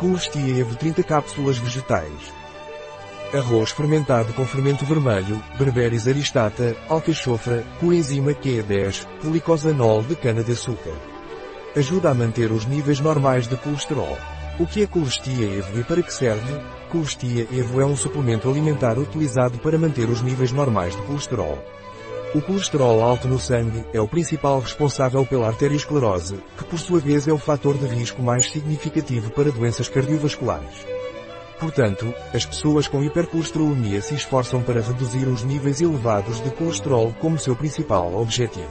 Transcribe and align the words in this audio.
Colestia 0.00 0.58
Evo 0.58 0.74
30 0.76 1.02
cápsulas 1.02 1.58
vegetais. 1.58 2.32
Arroz 3.34 3.70
fermentado 3.70 4.32
com 4.32 4.46
fermento 4.46 4.82
vermelho, 4.86 5.44
berberis 5.58 6.08
aristata, 6.08 6.74
alcachofra, 6.88 7.66
coenzima 7.78 8.32
Q10, 8.32 9.06
glicosanol 9.22 10.02
de 10.02 10.16
cana-de-açúcar. 10.16 10.94
Ajuda 11.76 12.12
a 12.12 12.14
manter 12.14 12.50
os 12.50 12.64
níveis 12.64 12.98
normais 12.98 13.46
de 13.46 13.56
colesterol. 13.56 14.16
O 14.58 14.66
que 14.66 14.82
é 14.82 14.86
Colestia 14.86 15.58
Evo 15.58 15.78
e 15.78 15.84
para 15.84 16.02
que 16.02 16.14
serve? 16.14 16.58
Colestia 16.90 17.46
Evo 17.52 17.82
é 17.82 17.84
um 17.84 17.94
suplemento 17.94 18.48
alimentar 18.48 18.98
utilizado 18.98 19.58
para 19.58 19.76
manter 19.76 20.08
os 20.08 20.22
níveis 20.22 20.50
normais 20.50 20.96
de 20.96 21.02
colesterol. 21.02 21.62
O 22.32 22.40
colesterol 22.40 23.02
alto 23.02 23.26
no 23.26 23.40
sangue 23.40 23.84
é 23.92 24.00
o 24.00 24.06
principal 24.06 24.60
responsável 24.60 25.26
pela 25.26 25.48
arteriosclerose, 25.48 26.38
que 26.56 26.62
por 26.62 26.78
sua 26.78 27.00
vez 27.00 27.26
é 27.26 27.32
o 27.32 27.38
fator 27.38 27.76
de 27.76 27.86
risco 27.86 28.22
mais 28.22 28.48
significativo 28.52 29.32
para 29.32 29.50
doenças 29.50 29.88
cardiovasculares. 29.88 30.86
Portanto, 31.58 32.14
as 32.32 32.46
pessoas 32.46 32.86
com 32.86 33.02
hipercolesterolemia 33.02 34.00
se 34.00 34.14
esforçam 34.14 34.62
para 34.62 34.80
reduzir 34.80 35.26
os 35.26 35.42
níveis 35.42 35.80
elevados 35.80 36.40
de 36.40 36.50
colesterol 36.50 37.12
como 37.20 37.36
seu 37.36 37.56
principal 37.56 38.14
objetivo. 38.14 38.70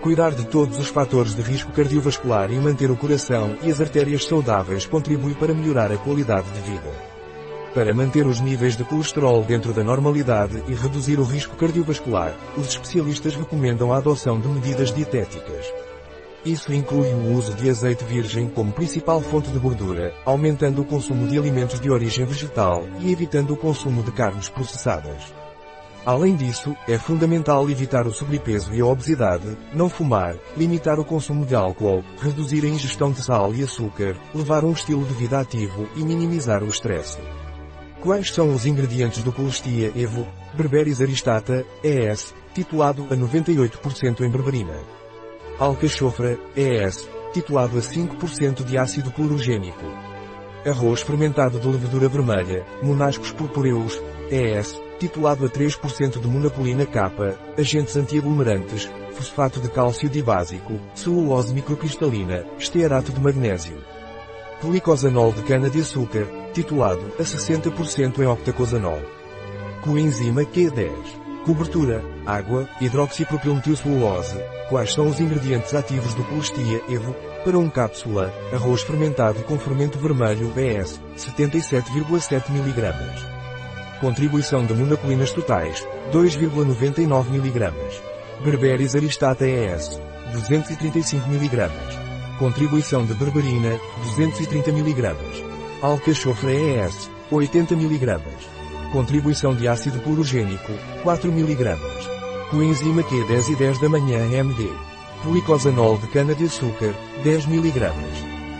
Cuidar 0.00 0.30
de 0.30 0.46
todos 0.46 0.78
os 0.78 0.86
fatores 0.86 1.34
de 1.34 1.42
risco 1.42 1.72
cardiovascular 1.72 2.52
e 2.52 2.60
manter 2.60 2.88
o 2.88 2.96
coração 2.96 3.56
e 3.64 3.70
as 3.70 3.80
artérias 3.80 4.26
saudáveis 4.26 4.86
contribui 4.86 5.34
para 5.34 5.52
melhorar 5.52 5.90
a 5.90 5.98
qualidade 5.98 6.48
de 6.52 6.60
vida. 6.60 7.19
Para 7.74 7.94
manter 7.94 8.26
os 8.26 8.40
níveis 8.40 8.76
de 8.76 8.82
colesterol 8.82 9.44
dentro 9.44 9.72
da 9.72 9.84
normalidade 9.84 10.60
e 10.66 10.74
reduzir 10.74 11.20
o 11.20 11.24
risco 11.24 11.54
cardiovascular, 11.54 12.34
os 12.56 12.66
especialistas 12.66 13.36
recomendam 13.36 13.92
a 13.92 13.98
adoção 13.98 14.40
de 14.40 14.48
medidas 14.48 14.92
dietéticas. 14.92 15.72
Isso 16.44 16.72
inclui 16.72 17.08
o 17.14 17.32
uso 17.32 17.54
de 17.54 17.70
azeite 17.70 18.02
virgem 18.04 18.48
como 18.48 18.72
principal 18.72 19.20
fonte 19.20 19.50
de 19.50 19.58
gordura, 19.58 20.12
aumentando 20.24 20.82
o 20.82 20.84
consumo 20.84 21.28
de 21.28 21.38
alimentos 21.38 21.78
de 21.78 21.88
origem 21.88 22.24
vegetal 22.24 22.88
e 22.98 23.12
evitando 23.12 23.52
o 23.52 23.56
consumo 23.56 24.02
de 24.02 24.10
carnes 24.10 24.48
processadas. 24.48 25.32
Além 26.04 26.34
disso, 26.34 26.74
é 26.88 26.98
fundamental 26.98 27.70
evitar 27.70 28.04
o 28.04 28.12
sobrepeso 28.12 28.74
e 28.74 28.80
a 28.80 28.86
obesidade, 28.86 29.56
não 29.72 29.88
fumar, 29.88 30.34
limitar 30.56 30.98
o 30.98 31.04
consumo 31.04 31.46
de 31.46 31.54
álcool, 31.54 32.02
reduzir 32.20 32.64
a 32.64 32.68
ingestão 32.68 33.12
de 33.12 33.22
sal 33.22 33.54
e 33.54 33.62
açúcar, 33.62 34.16
levar 34.34 34.64
um 34.64 34.72
estilo 34.72 35.04
de 35.04 35.12
vida 35.14 35.38
ativo 35.38 35.86
e 35.94 36.02
minimizar 36.02 36.64
o 36.64 36.68
estresse. 36.68 37.18
Quais 38.02 38.32
são 38.32 38.54
os 38.54 38.64
ingredientes 38.64 39.22
do 39.22 39.30
Colestia 39.30 39.92
Evo? 39.94 40.26
Berberis 40.54 41.02
aristata, 41.02 41.66
ES, 41.84 42.34
titulado 42.54 43.06
a 43.10 43.14
98% 43.14 44.22
em 44.22 44.30
berberina. 44.30 44.72
Alcachofra, 45.58 46.38
ES, 46.56 47.06
titulado 47.34 47.76
a 47.76 47.82
5% 47.82 48.64
de 48.64 48.78
ácido 48.78 49.10
clorogênico. 49.10 49.84
Arroz 50.66 51.02
fermentado 51.02 51.60
de 51.60 51.68
levedura 51.68 52.08
vermelha, 52.08 52.64
monascos 52.82 53.32
purpureus, 53.32 54.00
ES, 54.30 54.80
titulado 54.98 55.44
a 55.44 55.50
3% 55.50 56.20
de 56.20 56.26
monacolina 56.26 56.86
K, 56.86 57.12
agentes 57.58 57.98
antiaglomerantes, 57.98 58.88
fosfato 59.12 59.60
de 59.60 59.68
cálcio 59.68 60.08
dibásico, 60.08 60.80
celulose 60.94 61.52
microcristalina, 61.52 62.46
estearato 62.58 63.12
de 63.12 63.20
magnésio. 63.20 63.76
Glicosanol 64.62 65.32
de 65.32 65.42
cana-de-açúcar, 65.42 66.26
titulado 66.52 67.12
a 67.18 67.22
60% 67.22 68.18
em 68.18 68.26
octacosanol. 68.26 69.00
Coenzima 69.82 70.42
Q10. 70.42 70.92
Cobertura, 71.46 72.04
água, 72.26 72.68
hidroxipropilmetilcelulose. 72.78 74.36
Quais 74.68 74.92
são 74.92 75.08
os 75.08 75.18
ingredientes 75.18 75.74
ativos 75.74 76.12
do 76.12 76.22
Colestia 76.24 76.82
Evo? 76.90 77.16
Para 77.42 77.58
um 77.58 77.70
cápsula, 77.70 78.30
arroz 78.52 78.82
fermentado 78.82 79.42
com 79.44 79.58
fermento 79.58 79.98
vermelho 79.98 80.48
BS, 80.48 81.00
77,7 81.16 82.50
mg. 82.50 82.94
Contribuição 83.98 84.66
de 84.66 84.74
monocolinas 84.74 85.32
totais, 85.32 85.86
2,99 86.12 87.34
mg. 87.34 87.72
Berberis 88.44 88.94
aristata 88.94 89.46
ES, 89.46 89.98
235 90.32 91.26
mg. 91.30 92.09
Contribuição 92.40 93.04
de 93.04 93.12
berberina, 93.12 93.78
230 94.02 94.70
mg. 94.70 95.14
Alcachofra 95.82 96.50
ES, 96.50 97.10
80 97.30 97.74
mg. 97.74 98.18
Contribuição 98.92 99.54
de 99.54 99.68
ácido 99.68 100.00
clorogênico, 100.00 100.72
4 101.02 101.30
mg. 101.30 101.76
Coenzima 102.50 103.02
Q10 103.02 103.50
e 103.50 103.56
10 103.56 103.80
da 103.82 103.90
manhã 103.90 104.24
MD. 104.32 104.70
Glicosanol 105.22 105.98
de 105.98 106.06
cana-de-açúcar, 106.06 106.94
10 107.22 107.44
mg. 107.44 107.92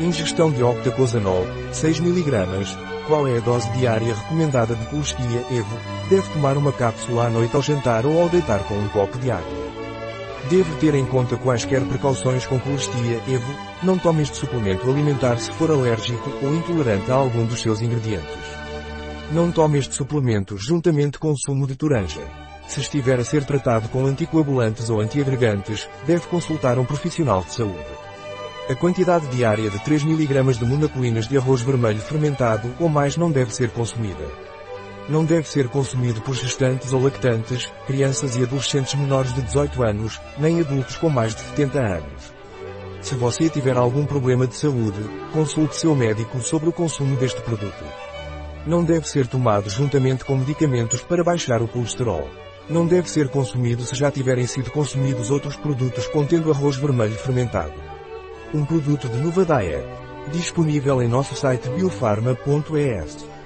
Ingestão 0.00 0.50
de 0.50 0.60
octacosanol, 0.60 1.46
6 1.70 2.00
mg. 2.00 2.66
Qual 3.06 3.28
é 3.28 3.38
a 3.38 3.40
dose 3.40 3.70
diária 3.78 4.12
recomendada 4.12 4.74
de 4.74 4.86
Colestia 4.86 5.46
Evo? 5.52 5.78
Deve 6.10 6.28
tomar 6.30 6.56
uma 6.56 6.72
cápsula 6.72 7.28
à 7.28 7.30
noite 7.30 7.54
ao 7.54 7.62
jantar 7.62 8.04
ou 8.04 8.20
ao 8.20 8.28
deitar 8.28 8.58
com 8.64 8.74
um 8.74 8.88
copo 8.88 9.16
de 9.18 9.30
água. 9.30 9.67
Deve 10.50 10.76
ter 10.76 10.94
em 10.94 11.04
conta 11.04 11.36
quaisquer 11.36 11.82
precauções 11.82 12.46
com 12.46 12.58
Colestia 12.58 13.20
Evo. 13.28 13.54
Não 13.82 13.98
tome 13.98 14.22
este 14.22 14.38
suplemento 14.38 14.90
alimentar 14.90 15.38
se 15.38 15.52
for 15.52 15.70
alérgico 15.70 16.30
ou 16.42 16.54
intolerante 16.54 17.10
a 17.10 17.16
algum 17.16 17.44
dos 17.44 17.60
seus 17.60 17.82
ingredientes. 17.82 18.26
Não 19.30 19.52
tome 19.52 19.78
este 19.78 19.94
suplemento 19.94 20.56
juntamente 20.56 21.18
com 21.18 21.32
o 21.32 21.36
sumo 21.36 21.66
de 21.66 21.76
toranja. 21.76 22.22
Se 22.66 22.80
estiver 22.80 23.20
a 23.20 23.24
ser 23.24 23.44
tratado 23.44 23.90
com 23.90 24.06
anticoagulantes 24.06 24.88
ou 24.88 25.02
antiagregantes, 25.02 25.86
deve 26.06 26.26
consultar 26.28 26.78
um 26.78 26.84
profissional 26.84 27.42
de 27.42 27.52
saúde. 27.52 27.84
A 28.70 28.74
quantidade 28.74 29.26
diária 29.28 29.68
de 29.68 29.78
3 29.84 30.02
mg 30.02 30.54
de 30.54 30.64
monacolinas 30.64 31.28
de 31.28 31.36
arroz 31.36 31.60
vermelho 31.60 32.00
fermentado 32.00 32.74
ou 32.80 32.88
mais 32.88 33.18
não 33.18 33.30
deve 33.30 33.54
ser 33.54 33.68
consumida. 33.68 34.47
Não 35.08 35.24
deve 35.24 35.48
ser 35.48 35.68
consumido 35.68 36.20
por 36.20 36.34
gestantes 36.34 36.92
ou 36.92 37.02
lactantes, 37.02 37.72
crianças 37.86 38.36
e 38.36 38.42
adolescentes 38.42 38.94
menores 38.94 39.32
de 39.34 39.40
18 39.40 39.82
anos, 39.82 40.20
nem 40.36 40.60
adultos 40.60 40.96
com 40.96 41.08
mais 41.08 41.34
de 41.34 41.40
70 41.40 41.78
anos. 41.78 42.38
Se 43.00 43.14
você 43.14 43.48
tiver 43.48 43.76
algum 43.76 44.04
problema 44.04 44.46
de 44.46 44.54
saúde, 44.54 45.00
consulte 45.32 45.76
seu 45.76 45.94
médico 45.94 46.40
sobre 46.40 46.68
o 46.68 46.72
consumo 46.72 47.16
deste 47.16 47.40
produto. 47.40 47.84
Não 48.66 48.84
deve 48.84 49.08
ser 49.08 49.26
tomado 49.26 49.70
juntamente 49.70 50.26
com 50.26 50.36
medicamentos 50.36 51.00
para 51.00 51.24
baixar 51.24 51.62
o 51.62 51.68
colesterol. 51.68 52.28
Não 52.68 52.86
deve 52.86 53.08
ser 53.08 53.30
consumido 53.30 53.82
se 53.84 53.94
já 53.94 54.10
tiverem 54.10 54.46
sido 54.46 54.70
consumidos 54.70 55.30
outros 55.30 55.56
produtos 55.56 56.06
contendo 56.08 56.50
arroz 56.50 56.76
vermelho 56.76 57.14
fermentado. 57.14 57.72
Um 58.52 58.62
produto 58.62 59.08
de 59.08 59.16
Nova. 59.18 59.46
Disponível 60.30 61.00
em 61.00 61.08
nosso 61.08 61.34
site 61.34 61.66
biofarma.es. 61.70 63.37